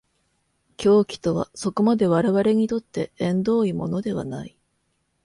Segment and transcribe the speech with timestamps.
[0.77, 4.57] 狂気とはそこまで我々にとって縁遠いものではない。